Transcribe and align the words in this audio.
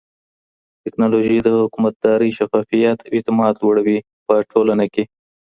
ټکنالوژي 0.83 1.37
د 1.41 1.47
حکومتدارۍ 1.61 2.29
شفافيت 2.37 2.97
او 3.03 3.11
اعتماد 3.15 3.53
لوړوي 3.61 3.97
په 4.25 4.33
ټولنه 4.51 4.85
کې. 4.93 5.03